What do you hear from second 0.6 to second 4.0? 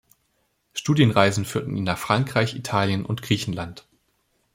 Studienreisen führten ihn nach Frankreich, Italien und Griechenland.